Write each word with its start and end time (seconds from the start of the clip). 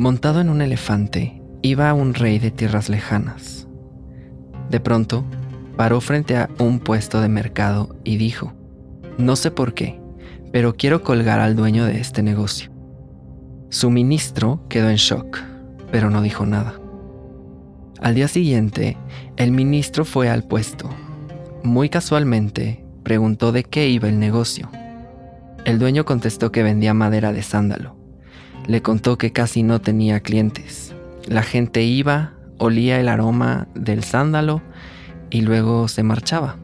Montado 0.00 0.40
en 0.40 0.48
un 0.48 0.62
elefante, 0.62 1.42
iba 1.60 1.92
un 1.92 2.14
rey 2.14 2.38
de 2.38 2.50
tierras 2.50 2.88
lejanas. 2.88 3.68
De 4.70 4.80
pronto, 4.80 5.26
paró 5.76 6.00
frente 6.00 6.38
a 6.38 6.48
un 6.58 6.78
puesto 6.78 7.20
de 7.20 7.28
mercado 7.28 7.94
y 8.02 8.16
dijo, 8.16 8.54
no 9.18 9.36
sé 9.36 9.50
por 9.50 9.74
qué, 9.74 10.00
pero 10.52 10.74
quiero 10.74 11.02
colgar 11.02 11.38
al 11.38 11.54
dueño 11.54 11.84
de 11.84 12.00
este 12.00 12.22
negocio. 12.22 12.70
Su 13.68 13.90
ministro 13.90 14.64
quedó 14.70 14.88
en 14.88 14.96
shock, 14.96 15.38
pero 15.92 16.08
no 16.08 16.22
dijo 16.22 16.46
nada. 16.46 16.80
Al 18.00 18.14
día 18.14 18.28
siguiente, 18.28 18.96
el 19.36 19.52
ministro 19.52 20.06
fue 20.06 20.30
al 20.30 20.44
puesto. 20.44 20.88
Muy 21.62 21.90
casualmente, 21.90 22.86
preguntó 23.02 23.52
de 23.52 23.64
qué 23.64 23.90
iba 23.90 24.08
el 24.08 24.18
negocio. 24.18 24.70
El 25.66 25.78
dueño 25.78 26.06
contestó 26.06 26.50
que 26.50 26.62
vendía 26.62 26.94
madera 26.94 27.34
de 27.34 27.42
sándalo. 27.42 27.99
Le 28.66 28.82
contó 28.82 29.18
que 29.18 29.32
casi 29.32 29.62
no 29.62 29.80
tenía 29.80 30.20
clientes. 30.20 30.94
La 31.26 31.42
gente 31.42 31.82
iba, 31.82 32.34
olía 32.58 33.00
el 33.00 33.08
aroma 33.08 33.68
del 33.74 34.04
sándalo 34.04 34.62
y 35.30 35.42
luego 35.42 35.88
se 35.88 36.02
marchaba. 36.02 36.56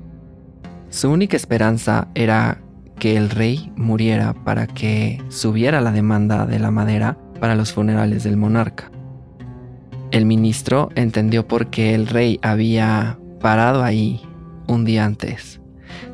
Su 0.91 1.11
única 1.11 1.37
esperanza 1.37 2.09
era 2.15 2.61
que 2.99 3.17
el 3.17 3.31
rey 3.31 3.73
muriera 3.77 4.33
para 4.33 4.67
que 4.67 5.23
subiera 5.29 5.81
la 5.81 5.93
demanda 5.93 6.47
de 6.47 6.59
la 6.59 6.71
madera 6.71 7.19
para 7.41 7.55
los 7.55 7.73
funerales 7.73 8.25
del 8.25 8.37
monarca. 8.37 8.91
El 10.11 10.25
ministro 10.25 10.89
entendió 10.95 11.47
por 11.47 11.69
qué 11.69 11.95
el 11.95 12.07
rey 12.07 12.39
había 12.43 13.19
parado 13.41 13.83
ahí 13.83 14.23
un 14.67 14.85
día 14.85 15.05
antes 15.05 15.61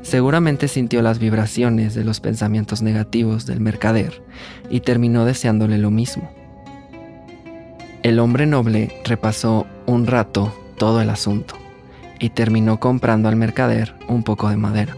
Seguramente 0.03 0.69
sintió 0.69 1.01
las 1.01 1.19
vibraciones 1.19 1.95
de 1.95 2.05
los 2.05 2.21
pensamientos 2.21 2.83
negativos 2.83 3.47
del 3.47 3.61
mercader 3.61 4.23
y 4.69 4.81
terminó 4.81 5.25
deseándole 5.25 5.79
lo 5.79 5.91
mismo. 5.91 6.31
El 8.03 8.19
hombre 8.19 8.47
noble 8.47 9.01
repasó 9.05 9.67
un 9.87 10.07
rato 10.07 10.53
todo 10.77 11.01
el 11.01 11.09
asunto 11.09 11.55
y 12.19 12.31
terminó 12.31 12.81
comprando 12.81 13.29
al 13.29 13.37
mercader 13.37 13.95
un 14.09 14.25
poco 14.25 14.51
de 14.51 14.57
madera. 14.57 14.97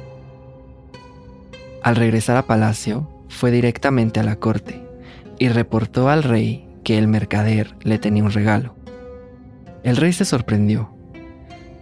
Al 1.82 1.96
regresar 1.96 2.38
a 2.38 2.46
palacio, 2.46 3.10
fue 3.28 3.50
directamente 3.50 4.20
a 4.20 4.22
la 4.22 4.36
corte 4.36 4.82
y 5.38 5.48
reportó 5.48 6.08
al 6.08 6.22
rey 6.22 6.66
que 6.82 6.96
el 6.96 7.08
mercader 7.08 7.74
le 7.82 7.98
tenía 7.98 8.24
un 8.24 8.30
regalo. 8.30 8.74
El 9.82 9.96
rey 9.96 10.12
se 10.14 10.24
sorprendió 10.24 10.94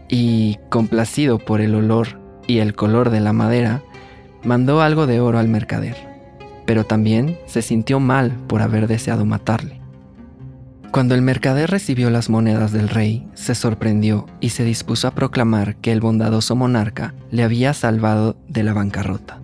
y, 0.09 0.59
complacido 0.71 1.39
por 1.39 1.61
el 1.61 1.75
olor 1.75 2.22
y 2.47 2.59
el 2.59 2.75
color 2.75 3.11
de 3.11 3.21
la 3.21 3.33
madera, 3.33 3.83
mandó 4.45 4.81
algo 4.83 5.07
de 5.07 5.21
oro 5.21 5.39
al 5.39 5.49
mercader, 5.49 5.97
pero 6.67 6.85
también 6.85 7.39
se 7.47 7.63
sintió 7.63 8.01
mal 8.01 8.33
por 8.49 8.63
haber 8.63 8.89
deseado 8.89 9.25
matarle. 9.25 9.81
Cuando 10.93 11.15
el 11.15 11.23
mercader 11.23 11.71
recibió 11.71 12.11
las 12.11 12.29
monedas 12.29 12.71
del 12.71 12.91
rey, 12.91 13.27
se 13.33 13.55
sorprendió 13.55 14.27
y 14.41 14.51
se 14.51 14.63
dispuso 14.63 15.09
a 15.09 15.15
proclamar 15.15 15.77
que 15.77 15.91
el 15.91 16.01
bondadoso 16.01 16.55
monarca 16.55 17.15
le 17.31 17.45
había 17.45 17.73
salvado 17.73 18.37
de 18.47 18.63
la 18.63 18.75
bancarrota. 18.75 19.41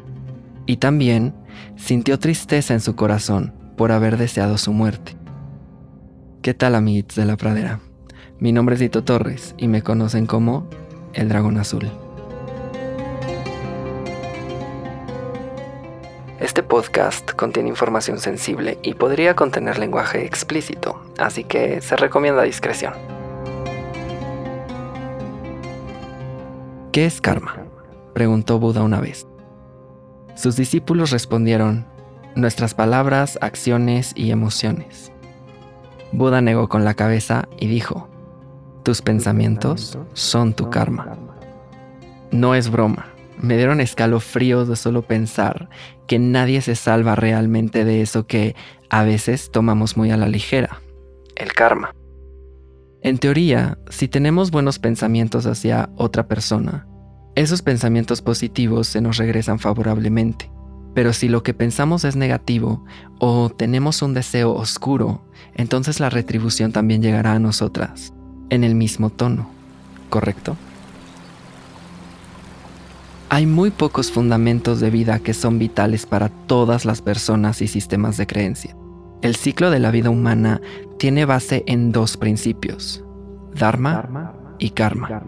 Y 0.66 0.76
también 0.76 1.32
sintió 1.76 2.18
tristeza 2.18 2.74
en 2.74 2.80
su 2.80 2.96
corazón 2.96 3.54
por 3.78 3.92
haber 3.92 4.18
deseado 4.18 4.58
su 4.58 4.74
muerte. 4.74 5.16
¿Qué 6.42 6.52
tal 6.52 6.74
amigos 6.74 7.14
de 7.14 7.24
la 7.24 7.38
pradera? 7.38 7.80
Mi 8.40 8.52
nombre 8.52 8.74
es 8.74 8.80
Dito 8.80 9.02
Torres 9.02 9.54
y 9.56 9.68
me 9.68 9.82
conocen 9.82 10.26
como 10.26 10.68
el 11.14 11.30
dragón 11.30 11.56
azul. 11.56 11.88
Este 16.48 16.62
podcast 16.62 17.32
contiene 17.32 17.68
información 17.68 18.18
sensible 18.18 18.78
y 18.82 18.94
podría 18.94 19.36
contener 19.36 19.78
lenguaje 19.78 20.24
explícito, 20.24 20.98
así 21.18 21.44
que 21.44 21.82
se 21.82 21.94
recomienda 21.94 22.42
discreción. 22.42 22.94
¿Qué 26.90 27.04
es 27.04 27.20
karma? 27.20 27.66
preguntó 28.14 28.58
Buda 28.58 28.82
una 28.82 28.98
vez. 28.98 29.26
Sus 30.36 30.56
discípulos 30.56 31.10
respondieron, 31.10 31.84
nuestras 32.34 32.72
palabras, 32.72 33.38
acciones 33.42 34.14
y 34.16 34.30
emociones. 34.30 35.12
Buda 36.12 36.40
negó 36.40 36.70
con 36.70 36.82
la 36.82 36.94
cabeza 36.94 37.46
y 37.60 37.66
dijo, 37.66 38.08
tus 38.84 39.02
pensamientos 39.02 39.98
son 40.14 40.54
tu 40.54 40.70
karma. 40.70 41.14
No 42.30 42.54
es 42.54 42.70
broma, 42.70 43.12
me 43.40 43.56
dieron 43.56 43.80
escalofríos 43.80 44.68
de 44.68 44.76
solo 44.76 45.02
pensar 45.02 45.68
que 46.06 46.18
nadie 46.18 46.60
se 46.60 46.74
salva 46.74 47.14
realmente 47.14 47.84
de 47.84 48.02
eso 48.02 48.26
que 48.26 48.54
a 48.90 49.04
veces 49.04 49.50
tomamos 49.50 49.96
muy 49.96 50.10
a 50.10 50.16
la 50.16 50.28
ligera, 50.28 50.80
el 51.36 51.52
karma. 51.52 51.94
En 53.02 53.18
teoría, 53.18 53.78
si 53.90 54.08
tenemos 54.08 54.50
buenos 54.50 54.78
pensamientos 54.78 55.46
hacia 55.46 55.90
otra 55.96 56.26
persona, 56.26 56.86
esos 57.36 57.62
pensamientos 57.62 58.22
positivos 58.22 58.88
se 58.88 59.00
nos 59.00 59.16
regresan 59.16 59.60
favorablemente. 59.60 60.50
Pero 60.94 61.12
si 61.12 61.28
lo 61.28 61.44
que 61.44 61.54
pensamos 61.54 62.04
es 62.04 62.16
negativo 62.16 62.84
o 63.20 63.50
tenemos 63.50 64.02
un 64.02 64.14
deseo 64.14 64.52
oscuro, 64.52 65.22
entonces 65.54 66.00
la 66.00 66.10
retribución 66.10 66.72
también 66.72 67.02
llegará 67.02 67.34
a 67.34 67.38
nosotras, 67.38 68.12
en 68.50 68.64
el 68.64 68.74
mismo 68.74 69.10
tono, 69.10 69.48
¿correcto? 70.10 70.56
Hay 73.30 73.44
muy 73.44 73.70
pocos 73.70 74.10
fundamentos 74.10 74.80
de 74.80 74.88
vida 74.88 75.18
que 75.18 75.34
son 75.34 75.58
vitales 75.58 76.06
para 76.06 76.30
todas 76.30 76.86
las 76.86 77.02
personas 77.02 77.60
y 77.60 77.68
sistemas 77.68 78.16
de 78.16 78.26
creencia. 78.26 78.74
El 79.20 79.36
ciclo 79.36 79.70
de 79.70 79.80
la 79.80 79.90
vida 79.90 80.08
humana 80.08 80.62
tiene 80.98 81.26
base 81.26 81.62
en 81.66 81.92
dos 81.92 82.16
principios, 82.16 83.04
Dharma 83.54 84.32
y 84.58 84.70
Karma. 84.70 85.22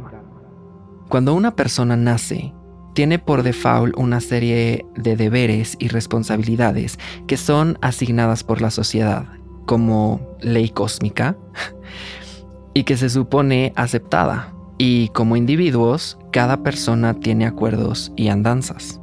Cuando 1.10 1.34
una 1.34 1.54
persona 1.54 1.94
nace, 1.94 2.54
tiene 2.94 3.18
por 3.18 3.42
default 3.42 3.94
una 3.98 4.20
serie 4.20 4.86
de 4.96 5.16
deberes 5.16 5.76
y 5.78 5.88
responsabilidades 5.88 6.98
que 7.26 7.36
son 7.36 7.76
asignadas 7.82 8.44
por 8.44 8.62
la 8.62 8.70
sociedad 8.70 9.26
como 9.66 10.26
ley 10.40 10.70
cósmica 10.70 11.36
y 12.72 12.84
que 12.84 12.96
se 12.96 13.10
supone 13.10 13.74
aceptada 13.76 14.54
y 14.82 15.08
como 15.08 15.36
individuos, 15.36 16.16
cada 16.32 16.62
persona 16.62 17.12
tiene 17.12 17.44
acuerdos 17.44 18.14
y 18.16 18.28
andanzas. 18.28 18.98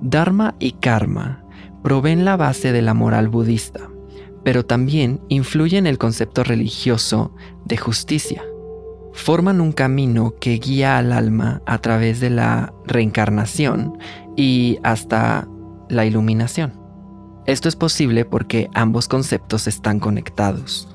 Dharma 0.00 0.54
y 0.60 0.74
karma 0.74 1.44
proveen 1.82 2.24
la 2.24 2.36
base 2.36 2.70
de 2.70 2.82
la 2.82 2.94
moral 2.94 3.28
budista, 3.28 3.90
pero 4.44 4.64
también 4.64 5.20
influyen 5.28 5.88
el 5.88 5.98
concepto 5.98 6.44
religioso 6.44 7.34
de 7.64 7.76
justicia. 7.76 8.44
Forman 9.12 9.60
un 9.60 9.72
camino 9.72 10.34
que 10.40 10.52
guía 10.52 10.98
al 10.98 11.12
alma 11.12 11.60
a 11.66 11.78
través 11.78 12.20
de 12.20 12.30
la 12.30 12.72
reencarnación 12.86 13.98
y 14.36 14.78
hasta 14.84 15.48
la 15.88 16.06
iluminación. 16.06 16.80
Esto 17.46 17.68
es 17.68 17.74
posible 17.74 18.24
porque 18.24 18.70
ambos 18.72 19.08
conceptos 19.08 19.66
están 19.66 19.98
conectados. 19.98 20.91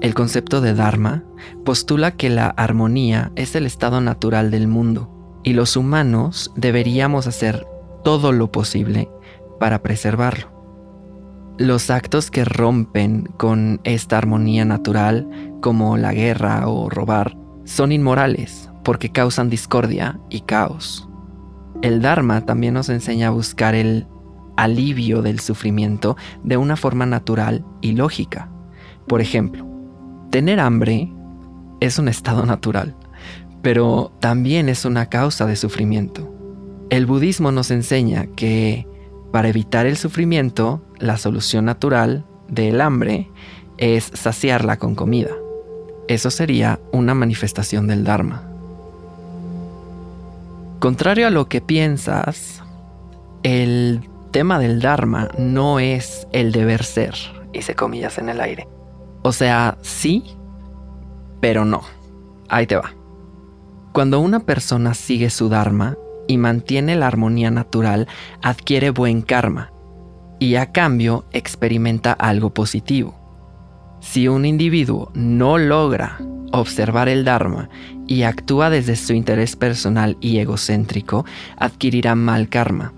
El 0.00 0.14
concepto 0.14 0.60
de 0.60 0.74
Dharma 0.74 1.24
postula 1.64 2.12
que 2.12 2.28
la 2.28 2.48
armonía 2.48 3.32
es 3.36 3.54
el 3.54 3.64
estado 3.64 4.00
natural 4.00 4.50
del 4.50 4.68
mundo 4.68 5.40
y 5.42 5.52
los 5.52 5.76
humanos 5.76 6.52
deberíamos 6.56 7.26
hacer 7.26 7.66
todo 8.02 8.32
lo 8.32 8.52
posible 8.52 9.10
para 9.58 9.82
preservarlo. 9.82 10.52
Los 11.56 11.90
actos 11.90 12.30
que 12.30 12.44
rompen 12.44 13.24
con 13.36 13.80
esta 13.84 14.18
armonía 14.18 14.64
natural, 14.64 15.28
como 15.62 15.96
la 15.96 16.12
guerra 16.12 16.68
o 16.68 16.90
robar, 16.90 17.36
son 17.64 17.92
inmorales 17.92 18.70
porque 18.82 19.10
causan 19.10 19.48
discordia 19.48 20.18
y 20.28 20.40
caos. 20.40 21.08
El 21.80 22.02
Dharma 22.02 22.44
también 22.44 22.74
nos 22.74 22.88
enseña 22.88 23.28
a 23.28 23.32
buscar 23.32 23.74
el 23.74 24.06
alivio 24.56 25.22
del 25.22 25.40
sufrimiento 25.40 26.16
de 26.42 26.56
una 26.56 26.76
forma 26.76 27.06
natural 27.06 27.64
y 27.80 27.92
lógica. 27.92 28.50
Por 29.06 29.20
ejemplo, 29.20 29.66
Tener 30.34 30.58
hambre 30.58 31.12
es 31.78 32.00
un 32.00 32.08
estado 32.08 32.44
natural, 32.44 32.96
pero 33.62 34.10
también 34.18 34.68
es 34.68 34.84
una 34.84 35.08
causa 35.08 35.46
de 35.46 35.54
sufrimiento. 35.54 36.28
El 36.90 37.06
budismo 37.06 37.52
nos 37.52 37.70
enseña 37.70 38.26
que 38.34 38.84
para 39.30 39.46
evitar 39.46 39.86
el 39.86 39.96
sufrimiento, 39.96 40.84
la 40.98 41.18
solución 41.18 41.66
natural 41.66 42.24
del 42.48 42.80
hambre 42.80 43.30
es 43.78 44.10
saciarla 44.12 44.76
con 44.76 44.96
comida. 44.96 45.30
Eso 46.08 46.32
sería 46.32 46.80
una 46.90 47.14
manifestación 47.14 47.86
del 47.86 48.02
Dharma. 48.02 48.42
Contrario 50.80 51.28
a 51.28 51.30
lo 51.30 51.48
que 51.48 51.60
piensas, 51.60 52.60
el 53.44 54.00
tema 54.32 54.58
del 54.58 54.80
Dharma 54.80 55.28
no 55.38 55.78
es 55.78 56.26
el 56.32 56.50
deber 56.50 56.82
ser, 56.82 57.14
hice 57.52 57.76
comillas 57.76 58.18
en 58.18 58.30
el 58.30 58.40
aire. 58.40 58.66
O 59.26 59.32
sea, 59.32 59.78
sí, 59.80 60.22
pero 61.40 61.64
no. 61.64 61.80
Ahí 62.50 62.66
te 62.66 62.76
va. 62.76 62.92
Cuando 63.92 64.20
una 64.20 64.40
persona 64.40 64.92
sigue 64.92 65.30
su 65.30 65.48
Dharma 65.48 65.96
y 66.28 66.36
mantiene 66.36 66.94
la 66.94 67.06
armonía 67.06 67.50
natural, 67.50 68.06
adquiere 68.42 68.90
buen 68.90 69.22
karma 69.22 69.72
y 70.38 70.56
a 70.56 70.72
cambio 70.72 71.24
experimenta 71.32 72.12
algo 72.12 72.52
positivo. 72.52 73.18
Si 74.00 74.28
un 74.28 74.44
individuo 74.44 75.10
no 75.14 75.56
logra 75.56 76.18
observar 76.52 77.08
el 77.08 77.24
Dharma 77.24 77.70
y 78.06 78.24
actúa 78.24 78.68
desde 78.68 78.94
su 78.94 79.14
interés 79.14 79.56
personal 79.56 80.18
y 80.20 80.36
egocéntrico, 80.36 81.24
adquirirá 81.56 82.14
mal 82.14 82.50
karma. 82.50 82.92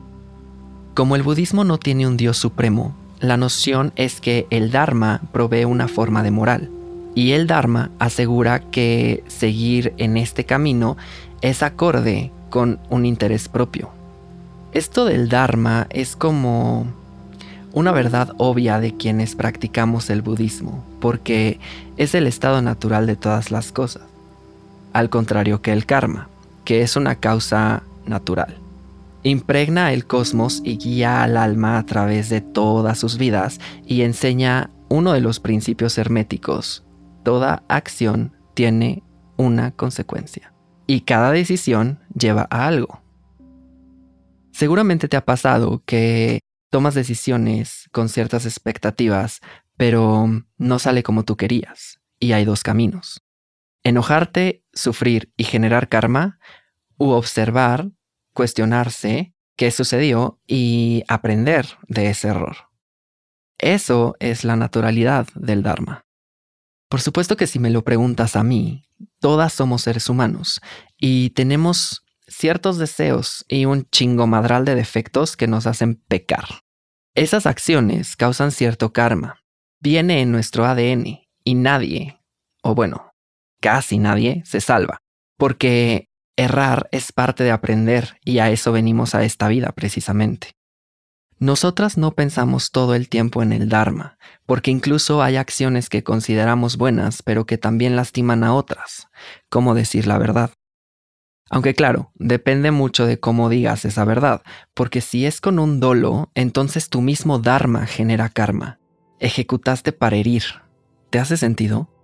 Como 0.94 1.14
el 1.14 1.23
budismo 1.23 1.62
no 1.62 1.78
tiene 1.78 2.05
un 2.05 2.17
Dios 2.17 2.37
supremo, 2.37 2.96
la 3.20 3.36
noción 3.36 3.92
es 3.96 4.20
que 4.20 4.46
el 4.50 4.70
Dharma 4.70 5.22
provee 5.32 5.64
una 5.64 5.88
forma 5.88 6.22
de 6.22 6.30
moral, 6.30 6.70
y 7.14 7.32
el 7.32 7.46
Dharma 7.46 7.90
asegura 7.98 8.60
que 8.60 9.24
seguir 9.26 9.94
en 9.96 10.16
este 10.16 10.44
camino 10.44 10.96
es 11.40 11.62
acorde 11.62 12.30
con 12.50 12.78
un 12.90 13.06
interés 13.06 13.48
propio. 13.48 13.90
Esto 14.72 15.06
del 15.06 15.28
Dharma 15.28 15.86
es 15.90 16.16
como 16.16 16.86
una 17.72 17.92
verdad 17.92 18.32
obvia 18.36 18.80
de 18.80 18.94
quienes 18.96 19.34
practicamos 19.34 20.10
el 20.10 20.22
budismo, 20.22 20.84
porque 21.00 21.58
es 21.96 22.14
el 22.14 22.26
estado 22.26 22.60
natural 22.60 23.06
de 23.06 23.16
todas 23.16 23.50
las 23.50 23.72
cosas, 23.72 24.02
al 24.92 25.08
contrario 25.08 25.62
que 25.62 25.72
el 25.72 25.86
karma, 25.86 26.28
que 26.64 26.82
es 26.82 26.96
una 26.96 27.14
causa 27.14 27.82
natural. 28.06 28.56
Impregna 29.26 29.93
el 29.93 30.06
cosmos 30.06 30.62
y 30.62 30.78
guía 30.78 31.25
al 31.25 31.37
alma 31.37 31.78
a 31.78 31.84
través 31.84 32.28
de 32.28 32.40
todas 32.40 32.96
sus 32.96 33.19
vidas 33.19 33.58
y 33.84 34.02
enseña 34.02 34.70
uno 34.88 35.14
de 35.14 35.20
los 35.20 35.40
principios 35.40 35.99
herméticos. 35.99 36.87
Toda 37.25 37.64
acción 37.69 38.37
tiene 38.55 39.02
una 39.37 39.73
consecuencia 39.73 40.55
y 40.87 41.00
cada 41.00 41.32
decisión 41.32 41.99
lleva 42.14 42.46
a 42.50 42.69
algo. 42.69 43.02
Seguramente 44.52 45.08
te 45.08 45.17
ha 45.17 45.25
pasado 45.25 45.82
que 45.84 46.38
tomas 46.70 46.94
decisiones 46.94 47.88
con 47.90 48.08
ciertas 48.08 48.46
expectativas, 48.46 49.40
pero 49.76 50.28
no 50.56 50.78
sale 50.78 51.02
como 51.02 51.25
tú 51.25 51.37
querías. 51.37 51.99
Y 52.20 52.31
hay 52.31 52.44
dos 52.44 52.62
caminos. 52.62 53.25
Enojarte, 53.82 54.62
sufrir 54.73 55.32
y 55.37 55.43
generar 55.43 55.88
karma, 55.88 56.38
u 56.96 57.08
observar, 57.11 57.90
cuestionarse 58.37 59.35
qué 59.56 59.73
sucedió 59.73 60.38
y 60.47 61.03
aprender 61.09 61.67
de 61.88 62.11
ese 62.11 62.29
error. 62.29 62.56
Eso 63.59 64.15
es 64.21 64.44
la 64.44 64.55
naturalidad 64.55 65.27
del 65.35 65.65
Dharma. 65.65 66.05
Por 66.88 67.00
supuesto 67.00 67.37
que 67.37 67.49
si 67.49 67.59
me 67.59 67.71
lo 67.71 67.83
preguntas 67.83 68.37
a 68.37 68.44
mí, 68.44 68.85
todas 69.19 69.53
somos 69.53 69.83
seres 69.83 70.09
humanos 70.09 70.61
y 70.97 71.31
tenemos 71.31 72.05
ciertos 72.29 72.79
deseos 72.79 73.44
y 73.49 73.65
un 73.65 73.88
chingo 73.91 74.27
madral 74.27 74.65
de 74.65 74.75
defectos 74.75 75.37
que 75.37 75.49
nos 75.49 75.67
hacen 75.67 75.97
pecar. 76.06 76.44
Esas 77.15 77.47
acciones 77.47 78.15
causan 78.15 78.53
cierto 78.53 78.93
karma. 78.93 79.41
Viene 79.81 80.21
en 80.21 80.31
nuestro 80.31 80.67
ADN 80.67 81.21
y 81.43 81.55
nadie, 81.55 82.21
o 82.62 82.75
bueno, 82.75 83.12
casi 83.61 83.99
nadie, 83.99 84.43
se 84.44 84.61
salva. 84.61 84.99
Porque 85.38 86.09
errar 86.37 86.88
es 86.93 87.12
parte 87.12 87.44
de 87.44 87.50
aprender 87.50 88.19
y 88.25 88.38
a 88.38 88.50
eso 88.50 88.73
venimos 88.73 89.15
a 89.15 89.25
esta 89.25 89.49
vida 89.49 89.73
precisamente. 89.73 90.56
Nosotras 91.38 91.99
no 91.99 92.12
pensamos 92.12 92.71
todo 92.71 92.94
el 92.94 93.11
tiempo 93.11 93.43
en 93.43 93.53
el 93.53 93.69
Dharma, 93.69 94.17
porque 94.47 94.71
incluso 94.71 95.23
hay 95.23 95.37
acciones 95.37 95.91
que 95.91 96.03
consideramos 96.03 96.79
buenas 96.79 97.23
pero 97.23 97.44
que 97.44 97.59
también 97.59 97.94
lastiman 97.94 98.43
a 98.43 98.55
otras, 98.55 99.09
como 99.50 99.75
decir 99.75 100.06
la 100.06 100.17
verdad. 100.17 100.50
Aunque 101.50 101.75
claro, 101.75 102.11
depende 102.15 102.71
mucho 102.71 103.06
de 103.06 103.21
cómo 103.21 103.49
digas 103.49 103.85
esa 103.85 104.05
verdad, 104.05 104.43
porque 104.75 105.00
si 105.00 105.27
es 105.27 105.41
con 105.41 105.59
un 105.59 105.79
dolo, 105.79 106.31
entonces 106.35 106.88
tu 106.88 107.03
mismo 107.03 107.38
Dharma 107.38 107.87
genera 107.87 108.31
karma. 108.31 108.79
Ejecutaste 109.21 109.93
para 109.93 110.17
herir. 110.17 110.43
¿Te 111.11 111.19
hace 111.19 111.37
sentido? 111.37 111.95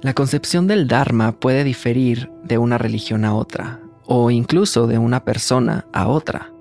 La 0.00 0.14
concepción 0.14 0.68
del 0.68 0.86
Dharma 0.86 1.32
puede 1.32 1.64
diferir 1.64 2.30
de 2.44 2.56
una 2.56 2.78
religión 2.78 3.24
a 3.24 3.34
otra, 3.34 3.80
o 4.06 4.30
incluso 4.30 4.86
de 4.86 4.96
una 4.96 5.24
persona 5.24 5.86
a 5.92 6.06
otra. 6.06 6.52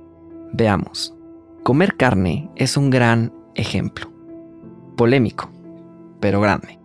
Veamos. 0.54 1.14
Comer 1.62 1.98
carne 1.98 2.50
es 2.56 2.78
un 2.78 2.90
gran 2.90 3.32
ejemplo. 3.54 4.12
Polémico, 4.96 5.52
pero 6.20 6.42
grande. 6.42 6.80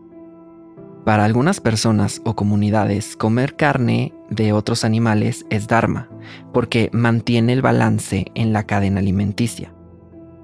Para 1.06 1.24
algunas 1.24 1.58
personas 1.58 2.20
o 2.24 2.36
comunidades, 2.36 3.16
comer 3.16 3.56
carne 3.56 4.12
de 4.28 4.52
otros 4.52 4.84
animales 4.84 5.46
es 5.48 5.68
dharma, 5.68 6.10
porque 6.52 6.90
mantiene 6.92 7.54
el 7.54 7.62
balance 7.62 8.26
en 8.34 8.52
la 8.52 8.64
cadena 8.66 9.00
alimenticia. 9.00 9.72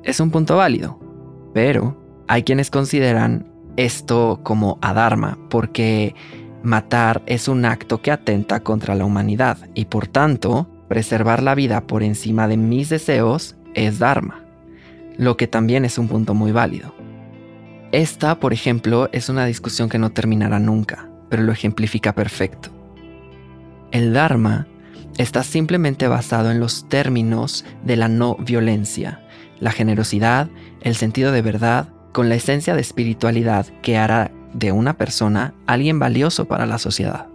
Es 0.05 0.21
un 0.21 0.31
punto 0.31 0.57
válido, 0.57 0.99
pero 1.53 2.03
hay 2.29 2.45
quienes 2.45 2.71
consideran 2.71 3.53
esto 3.79 4.41
como 4.43 4.77
adharma, 4.83 5.39
porque 5.49 6.15
matar 6.65 7.23
es 7.27 7.47
un 7.47 7.65
acto 7.65 8.03
que 8.03 8.11
atenta 8.11 8.61
contra 8.61 8.97
la 8.97 9.05
humanidad 9.05 9.57
y 9.75 9.85
por 9.85 10.09
tanto, 10.09 10.69
preservar 10.89 11.45
la 11.45 11.55
vida 11.55 11.87
por 11.87 12.03
encima 12.03 12.49
de 12.49 12.57
mis 12.57 12.89
deseos 12.89 13.57
es 13.75 14.01
dharma, 14.01 14.45
lo 15.17 15.37
que 15.37 15.47
también 15.47 15.85
es 15.85 15.97
un 15.97 16.09
punto 16.09 16.35
muy 16.35 16.51
válido. 16.51 16.93
Esta, 17.93 18.41
por 18.41 18.53
ejemplo, 18.53 19.09
es 19.13 19.29
una 19.29 19.47
discusión 19.47 19.88
que 19.88 19.99
no 19.99 20.11
terminará 20.11 20.59
nunca, 20.59 21.09
pero 21.29 21.45
lo 21.45 21.52
ejemplifica 21.52 22.14
perfecto. 22.14 22.71
El 23.93 24.12
Dharma 24.12 24.67
está 25.19 25.43
simplemente 25.45 26.09
basado 26.09 26.50
en 26.50 26.59
los 26.59 26.88
términos 26.88 27.64
de 27.85 27.97
la 27.97 28.09
no 28.09 28.35
violencia, 28.37 29.23
la 29.61 29.71
generosidad, 29.71 30.49
el 30.83 30.97
sentido 30.97 31.33
de 31.33 31.43
verdad, 31.43 31.88
con 32.12 32.29
la 32.29 32.35
esencia 32.35 32.75
de 32.75 32.81
espiritualidad 32.81 33.67
que 33.83 33.99
hará 33.99 34.31
de 34.53 34.73
una 34.73 34.97
persona 34.97 35.55
alguien 35.67 35.99
valioso 35.99 36.47
para 36.47 36.67
la 36.67 36.79
sociedad. 36.79 37.27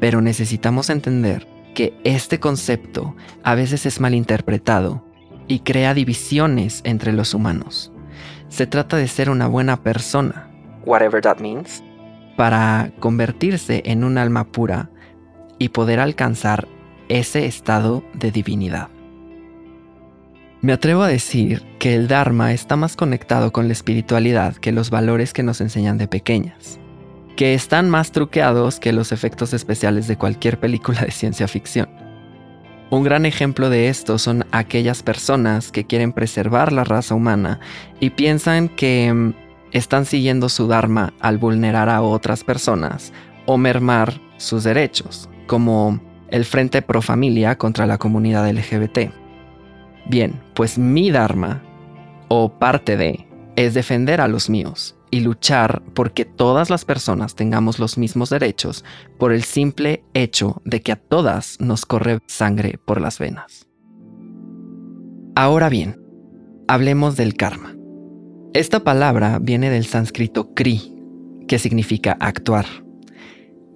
Pero 0.00 0.20
necesitamos 0.20 0.90
entender 0.90 1.46
que 1.74 1.98
este 2.04 2.40
concepto 2.40 3.14
a 3.42 3.54
veces 3.54 3.84
es 3.86 4.00
malinterpretado 4.00 5.04
y 5.48 5.60
crea 5.60 5.94
divisiones 5.94 6.80
entre 6.84 7.12
los 7.12 7.34
humanos. 7.34 7.92
Se 8.48 8.66
trata 8.66 8.96
de 8.96 9.08
ser 9.08 9.30
una 9.30 9.48
buena 9.48 9.82
persona, 9.82 10.48
whatever 10.86 11.20
that 11.20 11.38
means, 11.38 11.82
para 12.36 12.92
convertirse 13.00 13.82
en 13.86 14.04
un 14.04 14.18
alma 14.18 14.44
pura 14.44 14.90
y 15.58 15.70
poder 15.70 16.00
alcanzar 16.00 16.68
ese 17.08 17.46
estado 17.46 18.04
de 18.14 18.30
divinidad. 18.30 18.88
Me 20.64 20.72
atrevo 20.72 21.02
a 21.02 21.08
decir 21.08 21.62
que 21.78 21.94
el 21.94 22.08
Dharma 22.08 22.54
está 22.54 22.74
más 22.74 22.96
conectado 22.96 23.52
con 23.52 23.66
la 23.66 23.74
espiritualidad 23.74 24.56
que 24.56 24.72
los 24.72 24.88
valores 24.88 25.34
que 25.34 25.42
nos 25.42 25.60
enseñan 25.60 25.98
de 25.98 26.08
pequeñas, 26.08 26.80
que 27.36 27.52
están 27.52 27.90
más 27.90 28.12
truqueados 28.12 28.80
que 28.80 28.94
los 28.94 29.12
efectos 29.12 29.52
especiales 29.52 30.08
de 30.08 30.16
cualquier 30.16 30.58
película 30.58 31.02
de 31.02 31.10
ciencia 31.10 31.48
ficción. 31.48 31.90
Un 32.88 33.04
gran 33.04 33.26
ejemplo 33.26 33.68
de 33.68 33.90
esto 33.90 34.16
son 34.16 34.46
aquellas 34.52 35.02
personas 35.02 35.70
que 35.70 35.84
quieren 35.84 36.14
preservar 36.14 36.72
la 36.72 36.84
raza 36.84 37.14
humana 37.14 37.60
y 38.00 38.08
piensan 38.08 38.70
que 38.70 39.12
mm, 39.12 39.34
están 39.72 40.06
siguiendo 40.06 40.48
su 40.48 40.66
Dharma 40.66 41.12
al 41.20 41.36
vulnerar 41.36 41.90
a 41.90 42.00
otras 42.00 42.42
personas 42.42 43.12
o 43.44 43.58
mermar 43.58 44.18
sus 44.38 44.64
derechos, 44.64 45.28
como 45.46 46.00
el 46.30 46.46
Frente 46.46 46.80
Pro 46.80 47.02
Familia 47.02 47.58
contra 47.58 47.84
la 47.84 47.98
comunidad 47.98 48.50
LGBT. 48.50 49.23
Bien, 50.06 50.40
pues 50.54 50.78
mi 50.78 51.10
Dharma, 51.10 51.62
o 52.28 52.58
parte 52.58 52.96
de, 52.96 53.26
es 53.56 53.74
defender 53.74 54.20
a 54.20 54.28
los 54.28 54.50
míos 54.50 54.96
y 55.10 55.20
luchar 55.20 55.82
porque 55.94 56.24
todas 56.24 56.70
las 56.70 56.84
personas 56.84 57.34
tengamos 57.34 57.78
los 57.78 57.96
mismos 57.96 58.30
derechos 58.30 58.84
por 59.18 59.32
el 59.32 59.44
simple 59.44 60.04
hecho 60.12 60.60
de 60.64 60.82
que 60.82 60.92
a 60.92 60.96
todas 60.96 61.58
nos 61.60 61.86
corre 61.86 62.18
sangre 62.26 62.78
por 62.84 63.00
las 63.00 63.18
venas. 63.18 63.68
Ahora 65.36 65.68
bien, 65.68 66.00
hablemos 66.68 67.16
del 67.16 67.34
karma. 67.34 67.74
Esta 68.52 68.84
palabra 68.84 69.38
viene 69.40 69.70
del 69.70 69.86
sánscrito 69.86 70.52
kri, 70.54 70.92
que 71.48 71.58
significa 71.58 72.16
actuar. 72.20 72.66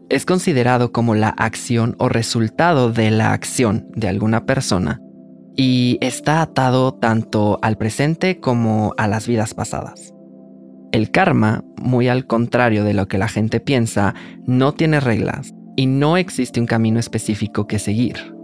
Es 0.08 0.24
considerado 0.24 0.92
como 0.92 1.14
la 1.14 1.28
acción 1.28 1.96
o 1.98 2.08
resultado 2.08 2.92
de 2.92 3.10
la 3.10 3.32
acción 3.32 3.88
de 3.94 4.08
alguna 4.08 4.46
persona 4.46 5.00
y 5.60 5.98
está 6.00 6.40
atado 6.40 6.94
tanto 6.94 7.58
al 7.62 7.76
presente 7.76 8.38
como 8.38 8.94
a 8.96 9.08
las 9.08 9.26
vidas 9.26 9.54
pasadas. 9.54 10.14
El 10.92 11.10
karma, 11.10 11.64
muy 11.82 12.06
al 12.06 12.28
contrario 12.28 12.84
de 12.84 12.94
lo 12.94 13.08
que 13.08 13.18
la 13.18 13.26
gente 13.26 13.58
piensa, 13.58 14.14
no 14.46 14.72
tiene 14.72 15.00
reglas 15.00 15.52
y 15.76 15.86
no 15.86 16.16
existe 16.16 16.60
un 16.60 16.66
camino 16.66 17.00
específico 17.00 17.66
que 17.66 17.80
seguir. 17.80 18.36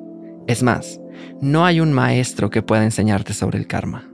Es 0.48 0.64
más, 0.64 1.00
no 1.40 1.64
hay 1.64 1.78
un 1.78 1.92
maestro 1.92 2.50
que 2.50 2.62
pueda 2.62 2.82
enseñarte 2.82 3.32
sobre 3.32 3.58
el 3.58 3.68
karma. 3.68 4.10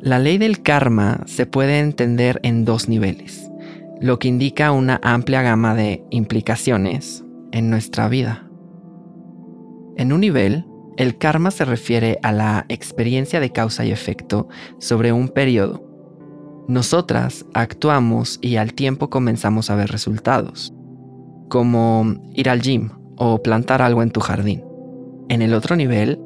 La 0.00 0.18
ley 0.18 0.38
del 0.38 0.62
karma 0.62 1.22
se 1.26 1.46
puede 1.46 1.78
entender 1.78 2.40
en 2.42 2.64
dos 2.64 2.88
niveles, 2.88 3.52
lo 4.00 4.18
que 4.18 4.26
indica 4.26 4.72
una 4.72 5.00
amplia 5.04 5.42
gama 5.42 5.76
de 5.76 6.04
implicaciones 6.10 7.24
en 7.52 7.70
nuestra 7.70 8.08
vida. 8.08 8.50
En 9.96 10.12
un 10.12 10.20
nivel, 10.20 10.66
el 10.96 11.18
karma 11.18 11.50
se 11.50 11.64
refiere 11.64 12.18
a 12.22 12.32
la 12.32 12.66
experiencia 12.68 13.40
de 13.40 13.50
causa 13.50 13.84
y 13.84 13.92
efecto 13.92 14.48
sobre 14.78 15.12
un 15.12 15.28
periodo 15.28 15.86
nosotras 16.68 17.46
actuamos 17.54 18.40
y 18.42 18.56
al 18.56 18.74
tiempo 18.74 19.08
comenzamos 19.08 19.70
a 19.70 19.76
ver 19.76 19.88
resultados, 19.90 20.74
como 21.48 22.16
ir 22.34 22.50
al 22.50 22.60
gym 22.60 22.90
o 23.16 23.40
plantar 23.40 23.82
algo 23.82 24.02
en 24.02 24.10
tu 24.10 24.18
jardín. 24.18 24.64
En 25.28 25.42
el 25.42 25.54
otro 25.54 25.76
nivel, 25.76 26.20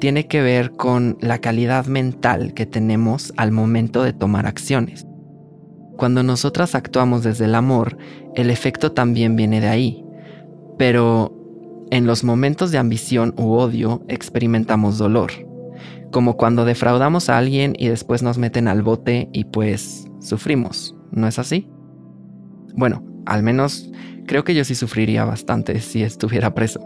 tiene 0.00 0.26
que 0.26 0.42
ver 0.42 0.72
con 0.72 1.16
la 1.20 1.38
calidad 1.38 1.86
mental 1.86 2.54
que 2.54 2.66
tenemos 2.66 3.32
al 3.36 3.52
momento 3.52 4.02
de 4.02 4.12
tomar 4.12 4.46
acciones. 4.46 5.06
Cuando 5.96 6.24
nosotras 6.24 6.74
actuamos 6.74 7.22
desde 7.22 7.44
el 7.44 7.54
amor, 7.54 7.96
el 8.34 8.50
efecto 8.50 8.90
también 8.90 9.36
viene 9.36 9.60
de 9.60 9.68
ahí, 9.68 10.04
pero 10.76 11.33
en 11.94 12.06
los 12.06 12.24
momentos 12.24 12.72
de 12.72 12.78
ambición 12.78 13.34
u 13.36 13.52
odio 13.52 14.02
experimentamos 14.08 14.98
dolor 14.98 15.30
como 16.14 16.36
cuando 16.36 16.64
defraudamos 16.64 17.28
a 17.28 17.38
alguien 17.38 17.74
y 17.76 17.88
después 17.88 18.22
nos 18.22 18.38
meten 18.38 18.68
al 18.68 18.82
bote 18.82 19.28
y 19.32 19.46
pues 19.46 20.06
sufrimos, 20.20 20.94
¿no 21.10 21.26
es 21.26 21.40
así? 21.40 21.68
Bueno, 22.76 23.04
al 23.26 23.42
menos 23.42 23.90
creo 24.24 24.44
que 24.44 24.54
yo 24.54 24.64
sí 24.64 24.76
sufriría 24.76 25.24
bastante 25.24 25.80
si 25.80 26.04
estuviera 26.04 26.54
preso. 26.54 26.80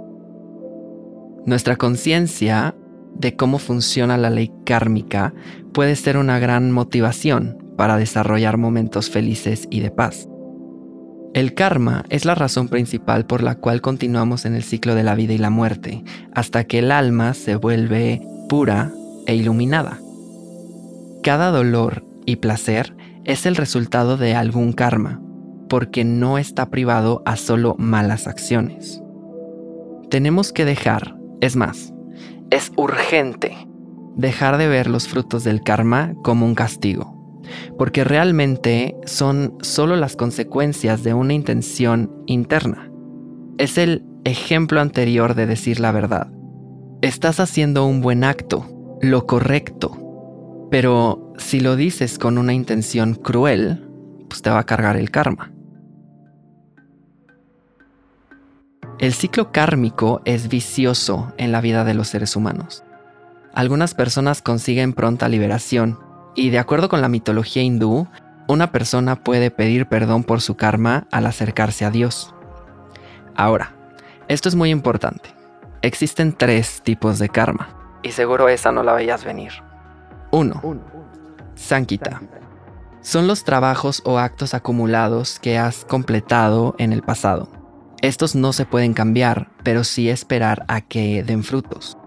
Nuestra 1.45 1.77
conciencia 1.77 2.75
de 3.17 3.37
cómo 3.37 3.59
funciona 3.59 4.17
la 4.17 4.31
ley 4.31 4.51
kármica 4.65 5.35
puede 5.75 5.95
ser 5.97 6.17
una 6.17 6.39
gran 6.39 6.73
motivación 6.73 7.75
para 7.77 7.99
desarrollar 7.99 8.57
momentos 8.57 9.11
felices 9.11 9.69
y 9.71 9.81
de 9.81 9.91
paz. 9.91 10.27
El 11.35 11.55
karma 11.55 12.05
es 12.09 12.25
la 12.25 12.35
razón 12.35 12.69
principal 12.69 13.27
por 13.27 13.43
la 13.43 13.57
cual 13.57 13.81
continuamos 13.81 14.45
en 14.45 14.55
el 14.55 14.63
ciclo 14.63 14.95
de 14.95 15.03
la 15.03 15.15
vida 15.15 15.35
y 15.35 15.39
la 15.39 15.51
muerte, 15.51 16.03
hasta 16.35 16.65
que 16.65 16.79
el 16.79 16.91
alma 16.91 17.35
se 17.35 17.57
vuelve 17.57 18.23
pura 18.49 18.93
e 19.27 19.35
iluminada. 19.35 19.99
Cada 21.23 21.51
dolor 21.51 22.05
y 22.25 22.37
placer 22.37 22.95
es 23.25 23.45
el 23.45 23.57
resultado 23.57 24.17
de 24.17 24.35
algún 24.35 24.73
karma, 24.73 25.21
porque 25.69 26.05
no 26.05 26.39
está 26.39 26.71
privado 26.71 27.23
a 27.27 27.37
solo 27.37 27.77
malas 27.79 28.27
acciones. 28.27 29.03
Tenemos 30.11 30.53
que 30.53 30.65
dejar, 30.65 31.17
es 31.41 31.57
más, 31.57 31.93
es 32.51 32.73
urgente 32.77 33.55
dejar 34.17 34.57
de 34.57 34.67
ver 34.67 34.89
los 34.89 35.07
frutos 35.07 35.45
del 35.45 35.63
karma 35.63 36.15
como 36.23 36.47
un 36.47 36.55
castigo, 36.55 37.18
porque 37.77 38.05
realmente 38.05 38.97
son 39.07 39.57
solo 39.61 39.97
las 39.97 40.17
consecuencias 40.17 41.03
de 41.03 41.15
una 41.15 41.35
intención 41.35 42.13
interna. 42.27 42.91
Es 43.59 43.79
el 43.79 44.05
ejemplo 44.25 44.81
anterior 44.81 45.35
de 45.35 45.47
decir 45.47 45.81
la 45.81 45.93
verdad. 45.93 46.31
Estás 47.01 47.41
haciendo 47.41 47.87
un 47.87 48.01
buen 48.01 48.25
acto, 48.25 48.99
lo 49.01 49.27
correcto. 49.27 50.67
Pero 50.71 51.33
si 51.39 51.61
lo 51.61 51.77
dices 51.77 52.19
con 52.19 52.39
una 52.39 52.53
intención 52.53 53.15
cruel, 53.15 53.89
pues 54.29 54.43
te 54.43 54.51
va 54.51 54.59
a 54.59 54.67
cargar 54.67 54.97
el 54.97 55.11
karma. 55.11 55.53
El 58.99 59.13
ciclo 59.13 59.53
kármico 59.53 60.23
es 60.25 60.49
vicioso 60.49 61.33
en 61.39 61.53
la 61.53 61.61
vida 61.61 61.85
de 61.85 61.95
los 61.95 62.09
seres 62.09 62.35
humanos. 62.35 62.83
Algunas 63.55 63.95
personas 63.95 64.43
consiguen 64.43 64.93
pronta 64.93 65.29
liberación 65.29 65.99
y 66.39 66.51
de 66.51 66.61
acuerdo 66.61 66.89
con 66.89 67.01
la 67.01 67.09
mitología 67.09 67.65
hindú, 67.65 68.07
una 68.47 68.71
persona 68.71 69.17
puede 69.17 69.51
pedir 69.51 69.87
perdón 69.87 70.23
por 70.23 70.41
su 70.41 70.57
karma 70.57 71.09
al 71.11 71.27
acercarse 71.27 71.85
a 71.85 71.91
Dios. 71.91 72.33
Ahora, 73.35 73.75
esto 74.29 74.49
es 74.49 74.55
muy 74.55 74.71
importante. 74.71 75.35
Existen 75.83 76.33
tres 76.33 76.81
tipos 76.83 77.19
de 77.19 77.29
karma. 77.29 77.77
Y 78.05 78.13
seguro 78.13 78.49
esa 78.49 78.71
no 78.71 78.85
la 78.85 78.93
veías 78.93 79.25
venir. 79.25 79.51
1. 80.31 80.63
Sankita. 81.57 82.23
Son 83.01 83.27
los 83.27 83.43
trabajos 83.43 84.01
o 84.05 84.21
actos 84.21 84.55
acumulados 84.55 85.41
que 85.41 85.59
has 85.59 85.85
completado 85.85 86.77
en 86.79 86.93
el 86.93 87.03
pasado. 87.03 87.51
Estos 88.01 88.37
no 88.37 88.53
se 88.53 88.65
pueden 88.65 88.95
cambiar, 88.95 89.51
pero 89.65 89.83
sí 89.83 90.09
esperar 90.09 90.65
a 90.69 90.83
que 90.83 91.25
den 91.25 91.43
frutos. 91.43 91.99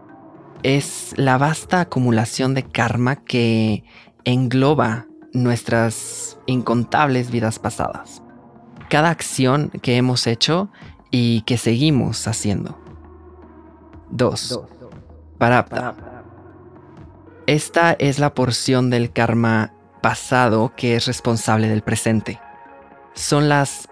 Es 0.63 1.13
la 1.17 1.37
vasta 1.37 1.81
acumulación 1.81 2.53
de 2.53 2.63
karma 2.63 3.17
que 3.17 3.83
engloba 4.25 5.07
nuestras 5.33 6.37
incontables 6.45 7.31
vidas 7.31 7.59
pasadas. 7.59 8.21
Cada 8.89 9.09
acción 9.09 9.69
que 9.81 9.97
hemos 9.97 10.27
hecho 10.27 10.69
y 11.09 11.41
que 11.43 11.57
seguimos 11.57 12.27
haciendo. 12.27 12.77
2. 14.11 14.59
Parapta. 15.37 15.95
Esta 17.47 17.93
es 17.93 18.19
la 18.19 18.33
porción 18.33 18.89
del 18.89 19.11
karma 19.11 19.73
pasado 20.01 20.73
que 20.75 20.95
es 20.95 21.05
responsable 21.05 21.67
del 21.69 21.81
presente. 21.81 22.39
Son 23.13 23.49
las 23.49 23.87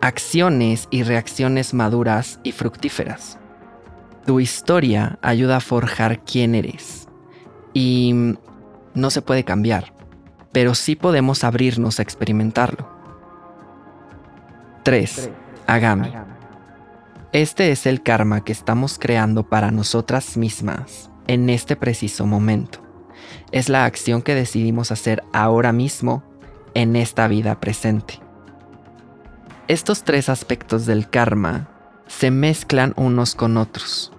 acciones 0.00 0.88
y 0.90 1.02
reacciones 1.02 1.74
maduras 1.74 2.40
y 2.42 2.52
fructíferas. 2.52 3.38
Tu 4.26 4.40
historia 4.40 5.18
ayuda 5.22 5.56
a 5.56 5.60
forjar 5.60 6.22
quién 6.24 6.54
eres. 6.54 7.08
Y 7.72 8.36
no 8.94 9.10
se 9.10 9.22
puede 9.22 9.44
cambiar, 9.44 9.92
pero 10.52 10.74
sí 10.74 10.96
podemos 10.96 11.44
abrirnos 11.44 11.98
a 11.98 12.02
experimentarlo. 12.02 12.88
3. 14.82 15.30
Agami. 15.66 16.12
Este 17.32 17.70
es 17.70 17.86
el 17.86 18.02
karma 18.02 18.42
que 18.42 18.52
estamos 18.52 18.98
creando 18.98 19.48
para 19.48 19.70
nosotras 19.70 20.36
mismas 20.36 21.10
en 21.26 21.50
este 21.50 21.76
preciso 21.76 22.26
momento. 22.26 22.80
Es 23.52 23.68
la 23.68 23.84
acción 23.84 24.22
que 24.22 24.34
decidimos 24.34 24.90
hacer 24.90 25.22
ahora 25.32 25.72
mismo 25.72 26.22
en 26.74 26.96
esta 26.96 27.28
vida 27.28 27.60
presente. 27.60 28.20
Estos 29.68 30.04
tres 30.04 30.30
aspectos 30.30 30.86
del 30.86 31.10
karma 31.10 31.68
se 32.06 32.30
mezclan 32.30 32.94
unos 32.96 33.34
con 33.34 33.58
otros. 33.58 34.12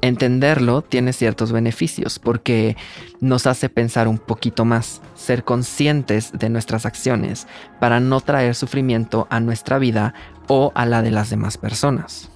Entenderlo 0.00 0.82
tiene 0.82 1.12
ciertos 1.12 1.50
beneficios 1.50 2.18
porque 2.20 2.76
nos 3.20 3.46
hace 3.46 3.68
pensar 3.68 4.06
un 4.06 4.18
poquito 4.18 4.64
más, 4.64 5.02
ser 5.14 5.42
conscientes 5.42 6.30
de 6.32 6.50
nuestras 6.50 6.86
acciones 6.86 7.48
para 7.80 7.98
no 7.98 8.20
traer 8.20 8.54
sufrimiento 8.54 9.26
a 9.28 9.40
nuestra 9.40 9.78
vida 9.78 10.14
o 10.46 10.70
a 10.76 10.86
la 10.86 11.02
de 11.02 11.10
las 11.10 11.30
demás 11.30 11.58
personas. 11.58 12.30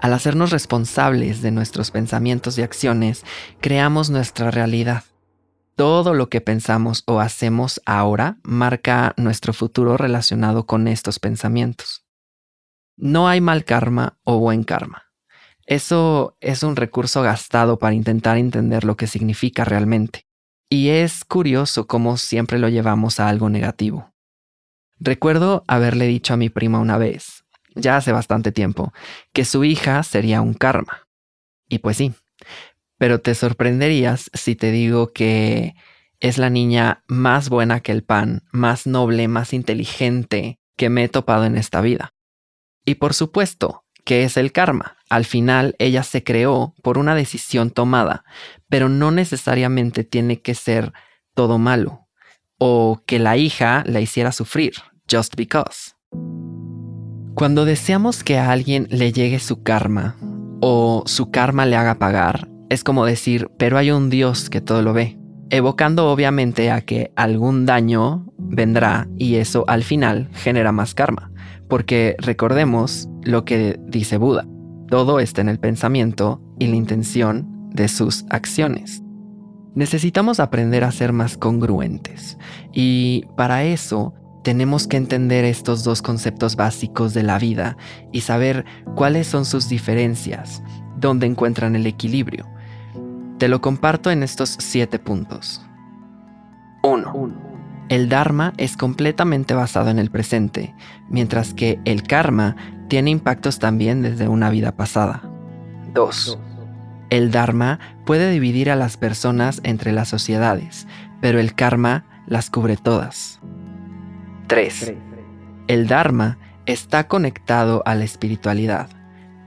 Al 0.00 0.14
hacernos 0.14 0.50
responsables 0.50 1.42
de 1.42 1.50
nuestros 1.50 1.90
pensamientos 1.90 2.56
y 2.56 2.62
acciones, 2.62 3.24
creamos 3.60 4.10
nuestra 4.10 4.50
realidad. 4.50 5.04
Todo 5.74 6.14
lo 6.14 6.28
que 6.28 6.40
pensamos 6.40 7.02
o 7.06 7.20
hacemos 7.20 7.80
ahora 7.84 8.38
marca 8.42 9.12
nuestro 9.16 9.52
futuro 9.52 9.96
relacionado 9.96 10.66
con 10.66 10.88
estos 10.88 11.18
pensamientos. 11.18 12.04
No 12.96 13.28
hay 13.28 13.40
mal 13.40 13.64
karma 13.64 14.18
o 14.24 14.38
buen 14.38 14.64
karma. 14.64 15.07
Eso 15.68 16.34
es 16.40 16.62
un 16.62 16.76
recurso 16.76 17.20
gastado 17.20 17.78
para 17.78 17.94
intentar 17.94 18.38
entender 18.38 18.84
lo 18.84 18.96
que 18.96 19.06
significa 19.06 19.66
realmente. 19.66 20.24
Y 20.70 20.88
es 20.88 21.26
curioso 21.26 21.86
cómo 21.86 22.16
siempre 22.16 22.58
lo 22.58 22.70
llevamos 22.70 23.20
a 23.20 23.28
algo 23.28 23.50
negativo. 23.50 24.14
Recuerdo 24.98 25.64
haberle 25.68 26.06
dicho 26.06 26.32
a 26.32 26.38
mi 26.38 26.48
prima 26.48 26.78
una 26.78 26.96
vez, 26.96 27.44
ya 27.74 27.98
hace 27.98 28.12
bastante 28.12 28.50
tiempo, 28.50 28.94
que 29.34 29.44
su 29.44 29.62
hija 29.62 30.02
sería 30.04 30.40
un 30.40 30.54
karma. 30.54 31.06
Y 31.68 31.80
pues 31.80 31.98
sí, 31.98 32.14
pero 32.96 33.20
te 33.20 33.34
sorprenderías 33.34 34.30
si 34.32 34.56
te 34.56 34.72
digo 34.72 35.12
que 35.12 35.74
es 36.18 36.38
la 36.38 36.48
niña 36.48 37.04
más 37.08 37.50
buena 37.50 37.80
que 37.80 37.92
el 37.92 38.04
pan, 38.04 38.42
más 38.52 38.86
noble, 38.86 39.28
más 39.28 39.52
inteligente 39.52 40.60
que 40.78 40.88
me 40.88 41.04
he 41.04 41.08
topado 41.10 41.44
en 41.44 41.58
esta 41.58 41.82
vida. 41.82 42.14
Y 42.86 42.94
por 42.94 43.12
supuesto, 43.12 43.84
¿qué 44.08 44.24
es 44.24 44.38
el 44.38 44.52
karma? 44.52 44.96
Al 45.10 45.26
final 45.26 45.76
ella 45.78 46.02
se 46.02 46.24
creó 46.24 46.74
por 46.82 46.96
una 46.96 47.14
decisión 47.14 47.70
tomada, 47.70 48.24
pero 48.70 48.88
no 48.88 49.10
necesariamente 49.10 50.02
tiene 50.02 50.40
que 50.40 50.54
ser 50.54 50.94
todo 51.34 51.58
malo, 51.58 52.06
o 52.56 53.02
que 53.04 53.18
la 53.18 53.36
hija 53.36 53.84
la 53.84 54.00
hiciera 54.00 54.32
sufrir, 54.32 54.72
just 55.12 55.36
because. 55.36 55.92
Cuando 57.34 57.66
deseamos 57.66 58.24
que 58.24 58.38
a 58.38 58.50
alguien 58.50 58.88
le 58.90 59.12
llegue 59.12 59.40
su 59.40 59.62
karma 59.62 60.16
o 60.62 61.02
su 61.04 61.30
karma 61.30 61.66
le 61.66 61.76
haga 61.76 61.98
pagar, 61.98 62.48
es 62.70 62.84
como 62.84 63.04
decir, 63.04 63.50
pero 63.58 63.76
hay 63.76 63.90
un 63.90 64.08
Dios 64.08 64.48
que 64.48 64.62
todo 64.62 64.80
lo 64.80 64.94
ve, 64.94 65.18
evocando 65.50 66.10
obviamente 66.10 66.70
a 66.70 66.80
que 66.80 67.12
algún 67.16 67.66
daño 67.66 68.26
vendrá 68.38 69.08
y 69.16 69.36
eso 69.36 69.64
al 69.68 69.82
final 69.82 70.28
genera 70.32 70.72
más 70.72 70.94
karma, 70.94 71.30
porque 71.68 72.16
recordemos 72.18 73.08
lo 73.22 73.44
que 73.44 73.78
dice 73.86 74.16
Buda, 74.16 74.46
todo 74.88 75.20
está 75.20 75.40
en 75.40 75.48
el 75.48 75.58
pensamiento 75.58 76.40
y 76.58 76.66
la 76.66 76.76
intención 76.76 77.70
de 77.70 77.88
sus 77.88 78.24
acciones. 78.30 79.02
Necesitamos 79.74 80.40
aprender 80.40 80.82
a 80.82 80.92
ser 80.92 81.12
más 81.12 81.36
congruentes 81.36 82.38
y 82.72 83.24
para 83.36 83.64
eso 83.64 84.14
tenemos 84.42 84.86
que 84.86 84.96
entender 84.96 85.44
estos 85.44 85.84
dos 85.84 86.00
conceptos 86.00 86.56
básicos 86.56 87.12
de 87.12 87.22
la 87.22 87.38
vida 87.38 87.76
y 88.12 88.22
saber 88.22 88.64
cuáles 88.94 89.26
son 89.26 89.44
sus 89.44 89.68
diferencias, 89.68 90.62
dónde 90.96 91.26
encuentran 91.26 91.76
el 91.76 91.86
equilibrio. 91.86 92.46
Te 93.38 93.46
lo 93.46 93.60
comparto 93.60 94.10
en 94.10 94.24
estos 94.24 94.56
siete 94.58 94.98
puntos. 94.98 95.64
1. 96.82 97.48
El 97.88 98.08
Dharma 98.08 98.52
es 98.56 98.76
completamente 98.76 99.54
basado 99.54 99.90
en 99.90 100.00
el 100.00 100.10
presente, 100.10 100.74
mientras 101.08 101.54
que 101.54 101.80
el 101.84 102.02
karma 102.02 102.56
tiene 102.88 103.10
impactos 103.10 103.60
también 103.60 104.02
desde 104.02 104.26
una 104.26 104.50
vida 104.50 104.72
pasada. 104.72 105.22
2. 105.94 106.38
El 107.10 107.30
Dharma 107.30 107.78
puede 108.04 108.30
dividir 108.30 108.70
a 108.70 108.76
las 108.76 108.96
personas 108.96 109.60
entre 109.62 109.92
las 109.92 110.08
sociedades, 110.08 110.88
pero 111.20 111.38
el 111.38 111.54
karma 111.54 112.04
las 112.26 112.50
cubre 112.50 112.76
todas. 112.76 113.38
3. 114.48 114.94
El 115.68 115.86
Dharma 115.86 116.38
está 116.66 117.06
conectado 117.06 117.84
a 117.86 117.94
la 117.94 118.04
espiritualidad, 118.04 118.88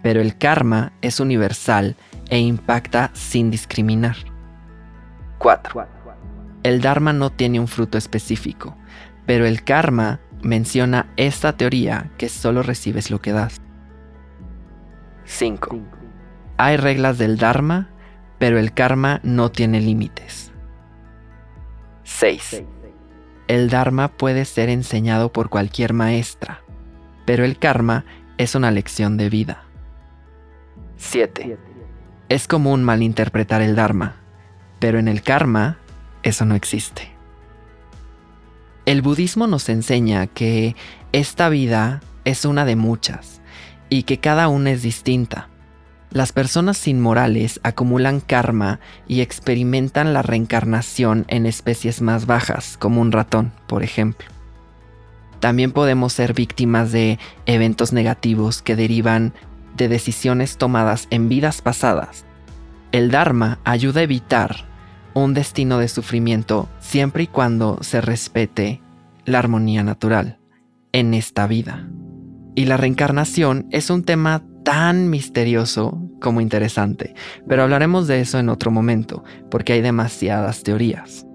pero 0.02 0.22
el 0.22 0.38
karma 0.38 0.94
es 1.02 1.20
universal 1.20 1.98
e 2.32 2.40
impacta 2.40 3.12
sin 3.14 3.52
discriminar. 3.52 4.16
4. 5.38 5.88
El 6.64 6.82
Dharma 6.82 7.14
no 7.14 7.30
tiene 7.30 7.60
un 7.60 7.68
fruto 7.68 7.98
específico, 7.98 8.76
pero 9.28 9.46
el 9.46 9.64
karma 9.64 10.20
menciona 10.42 11.12
esta 11.18 11.56
teoría 11.58 12.10
que 12.18 12.30
solo 12.30 12.64
recibes 12.64 13.12
lo 13.12 13.22
que 13.22 13.34
das. 13.34 13.62
5. 15.26 15.80
Hay 16.58 16.78
reglas 16.78 17.18
del 17.18 17.38
Dharma, 17.38 17.90
pero 18.40 18.58
el 18.60 18.74
karma 18.74 19.20
no 19.24 19.52
tiene 19.52 19.82
límites. 19.82 20.52
6. 22.04 22.64
El 23.48 23.70
Dharma 23.70 24.08
puede 24.08 24.46
ser 24.46 24.70
enseñado 24.70 25.34
por 25.34 25.50
cualquier 25.50 25.94
maestra, 25.94 26.62
pero 27.26 27.44
el 27.44 27.60
karma 27.60 28.06
es 28.38 28.56
una 28.56 28.72
lección 28.72 29.18
de 29.18 29.30
vida. 29.30 29.64
7. 30.96 31.58
Es 32.32 32.48
común 32.48 32.82
malinterpretar 32.86 33.62
el 33.62 33.76
Dharma, 33.76 34.16
pero 34.80 35.00
en 35.00 35.10
el 35.10 35.22
karma 35.22 35.80
eso 36.24 36.46
no 36.46 36.56
existe. 36.56 37.12
El 38.86 39.02
budismo 39.02 39.48
nos 39.48 39.68
enseña 39.68 40.28
que 40.28 40.78
esta 41.12 41.50
vida 41.50 42.00
es 42.24 42.46
una 42.46 42.64
de 42.64 42.78
muchas 42.78 43.42
y 43.90 44.04
que 44.04 44.22
cada 44.22 44.48
una 44.48 44.72
es 44.72 44.82
distinta. 44.82 45.50
Las 46.10 46.32
personas 46.32 46.78
sin 46.78 47.02
morales 47.02 47.60
acumulan 47.64 48.22
karma 48.22 48.80
y 49.10 49.20
experimentan 49.20 50.14
la 50.14 50.22
reencarnación 50.22 51.26
en 51.28 51.46
especies 51.46 52.02
más 52.02 52.28
bajas, 52.28 52.78
como 52.78 53.02
un 53.02 53.12
ratón, 53.12 53.52
por 53.68 53.84
ejemplo. 53.84 54.30
También 55.42 55.74
podemos 55.74 56.14
ser 56.14 56.34
víctimas 56.34 56.94
de 56.94 57.20
eventos 57.46 57.92
negativos 57.92 58.62
que 58.62 58.78
derivan 58.78 59.34
de 59.76 59.88
decisiones 59.88 60.58
tomadas 60.58 61.08
en 61.10 61.30
vidas 61.30 61.62
pasadas. 61.62 62.26
El 62.92 63.12
Dharma 63.12 63.60
ayuda 63.64 64.02
a 64.02 64.04
evitar 64.04 64.66
un 65.14 65.34
destino 65.34 65.78
de 65.80 65.88
sufrimiento 65.88 66.70
siempre 66.80 67.24
y 67.24 67.28
cuando 67.28 67.78
se 67.82 68.02
respete 68.02 68.82
la 69.26 69.40
armonía 69.40 69.84
natural 69.84 70.40
en 70.92 71.14
esta 71.14 71.48
vida. 71.48 71.88
Y 72.56 72.66
la 72.66 72.78
reencarnación 72.78 73.68
es 73.72 73.90
un 73.90 74.04
tema 74.04 74.44
tan 74.64 75.10
misterioso 75.10 76.02
como 76.20 76.42
interesante, 76.42 77.16
pero 77.48 77.64
hablaremos 77.64 78.08
de 78.08 78.20
eso 78.20 78.40
en 78.40 78.50
otro 78.50 78.72
momento, 78.72 79.24
porque 79.50 79.74
hay 79.74 79.82
demasiadas 79.82 80.64
teorías. 80.64 81.26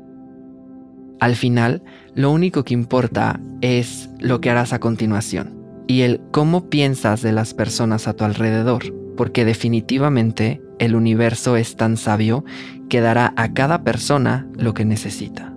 Al 1.18 1.34
final, 1.34 1.82
lo 2.14 2.30
único 2.30 2.64
que 2.64 2.74
importa 2.74 3.40
es 3.62 4.10
lo 4.20 4.40
que 4.40 4.50
harás 4.50 4.72
a 4.72 4.78
continuación 4.78 5.55
y 5.86 6.02
el 6.02 6.20
cómo 6.30 6.68
piensas 6.68 7.22
de 7.22 7.32
las 7.32 7.54
personas 7.54 8.08
a 8.08 8.14
tu 8.14 8.24
alrededor, 8.24 8.92
porque 9.16 9.44
definitivamente 9.44 10.60
el 10.78 10.94
universo 10.94 11.56
es 11.56 11.76
tan 11.76 11.96
sabio 11.96 12.44
que 12.88 13.00
dará 13.00 13.32
a 13.36 13.52
cada 13.52 13.82
persona 13.82 14.46
lo 14.54 14.74
que 14.74 14.84
necesita. 14.84 15.52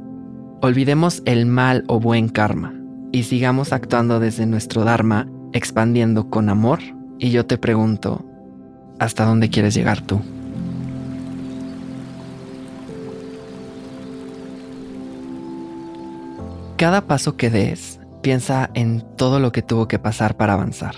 Olvidemos 0.62 1.22
el 1.26 1.46
mal 1.46 1.84
o 1.88 2.00
buen 2.00 2.30
karma 2.30 2.74
y 3.12 3.24
sigamos 3.24 3.74
actuando 3.74 4.20
desde 4.20 4.46
nuestro 4.46 4.84
Dharma, 4.84 5.28
expandiendo 5.54 6.30
con 6.30 6.50
amor 6.50 6.80
y 7.18 7.32
yo 7.32 7.46
te 7.46 7.58
pregunto, 7.58 8.26
¿hasta 9.00 9.26
dónde 9.26 9.50
quieres 9.50 9.74
llegar 9.74 10.02
tú? 10.02 10.22
Cada 16.78 17.02
paso 17.02 17.36
que 17.36 17.50
des, 17.50 17.99
piensa 18.22 18.70
en 18.74 19.04
todo 19.18 19.40
lo 19.40 19.52
que 19.52 19.62
tuvo 19.62 19.88
que 19.88 20.00
pasar 20.00 20.38
para 20.38 20.54
avanzar, 20.54 20.96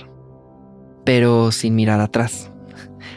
pero 1.05 1.51
sin 1.51 1.75
mirar 1.75 1.99
atrás. 1.99 2.51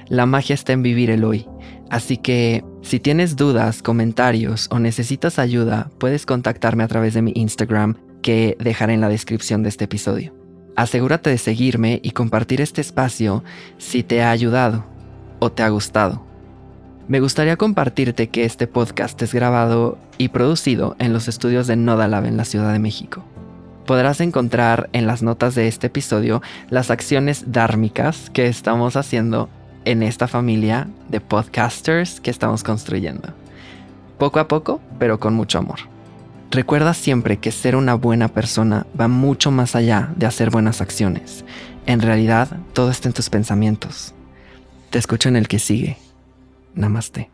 La 0.09 0.27
magia 0.27 0.55
está 0.55 0.73
en 0.73 0.83
vivir 0.83 1.11
el 1.11 1.25
hoy, 1.25 1.49
así 1.91 2.17
que 2.17 2.65
si 2.83 3.01
tienes 3.01 3.37
dudas, 3.37 3.83
comentarios 3.83 4.69
o 4.71 4.79
necesitas 4.79 5.39
ayuda, 5.39 5.91
puedes 5.99 6.27
contactarme 6.27 6.85
a 6.85 6.89
través 6.89 7.15
de 7.15 7.23
mi 7.23 7.33
Instagram 7.35 7.97
que 8.23 8.57
dejaré 8.61 8.95
en 8.95 9.01
la 9.01 9.09
descripción 9.09 9.63
de 9.63 9.71
este 9.71 9.85
episodio. 9.85 10.35
Asegúrate 10.77 11.31
de 11.31 11.39
seguirme 11.39 12.01
y 12.03 12.11
compartir 12.11 12.61
este 12.61 12.81
espacio 12.81 13.45
si 13.79 14.03
te 14.03 14.23
ha 14.23 14.31
ayudado 14.31 14.85
o 15.39 15.53
te 15.53 15.63
ha 15.63 15.69
gustado. 15.69 16.25
Me 17.07 17.21
gustaría 17.21 17.57
compartirte 17.57 18.29
que 18.29 18.45
este 18.45 18.67
podcast 18.67 19.21
es 19.23 19.35
grabado 19.35 19.99
y 20.17 20.29
producido 20.29 20.97
en 20.99 21.13
los 21.13 21.29
estudios 21.29 21.67
de 21.67 21.77
Nodalab 21.77 22.25
en 22.25 22.37
la 22.37 22.45
Ciudad 22.45 22.73
de 22.73 22.79
México. 22.79 23.25
Podrás 23.87 24.21
encontrar 24.21 24.89
en 24.93 25.07
las 25.07 25.23
notas 25.23 25.55
de 25.55 25.69
este 25.69 25.89
episodio 25.89 26.41
las 26.71 26.91
acciones 26.91 27.53
dármicas 27.53 28.31
que 28.31 28.47
estamos 28.47 28.97
haciendo 28.97 29.51
en 29.85 30.03
esta 30.03 30.27
familia 30.27 30.89
de 31.09 31.21
podcasters 31.21 32.21
que 32.21 32.31
estamos 32.31 32.65
construyendo. 32.65 33.35
Poco 34.19 34.41
a 34.41 34.49
poco, 34.49 34.81
pero 34.99 35.21
con 35.21 35.35
mucho 35.35 35.59
amor. 35.59 35.81
Recuerda 36.51 36.95
siempre 36.95 37.39
que 37.39 37.53
ser 37.53 37.77
una 37.77 37.95
buena 37.95 38.29
persona 38.29 38.87
va 38.99 39.09
mucho 39.09 39.51
más 39.51 39.75
allá 39.75 40.11
de 40.17 40.27
hacer 40.27 40.51
buenas 40.51 40.81
acciones. 40.81 41.45
En 41.85 42.01
realidad, 42.01 42.49
todo 42.73 42.91
está 42.91 43.09
en 43.09 43.15
tus 43.15 43.29
pensamientos. 43.29 44.15
Te 44.89 44.99
escucho 44.99 45.29
en 45.29 45.37
el 45.37 45.49
que 45.49 45.59
sigue. 45.59 45.99
Namaste. 46.75 47.34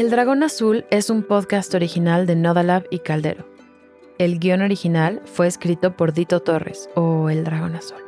El 0.00 0.08
Dragón 0.08 0.42
Azul 0.42 0.86
es 0.88 1.10
un 1.10 1.22
podcast 1.22 1.74
original 1.74 2.24
de 2.24 2.34
Nodalab 2.34 2.86
y 2.88 3.00
Caldero. 3.00 3.44
El 4.16 4.38
guion 4.38 4.62
original 4.62 5.20
fue 5.26 5.46
escrito 5.46 5.94
por 5.94 6.14
Dito 6.14 6.40
Torres 6.40 6.88
o 6.94 7.28
El 7.28 7.44
Dragón 7.44 7.76
Azul. 7.76 7.98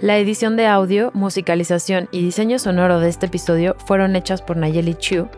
La 0.00 0.18
edición 0.18 0.56
de 0.56 0.66
audio, 0.66 1.12
musicalización 1.14 2.08
y 2.10 2.20
diseño 2.20 2.58
sonoro 2.58 2.98
de 2.98 3.10
este 3.10 3.26
episodio 3.26 3.76
fueron 3.86 4.16
hechas 4.16 4.42
por 4.42 4.56
Nayeli 4.56 4.96
Chu 4.96 5.28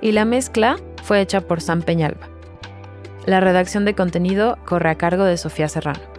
y 0.00 0.12
la 0.12 0.24
mezcla 0.24 0.76
fue 1.02 1.20
hecha 1.20 1.40
por 1.40 1.60
Sam 1.62 1.82
Peñalba. 1.82 2.28
La 3.26 3.40
redacción 3.40 3.84
de 3.84 3.96
contenido 3.96 4.56
corre 4.64 4.90
a 4.90 4.98
cargo 4.98 5.24
de 5.24 5.36
Sofía 5.36 5.68
Serrano. 5.68 6.17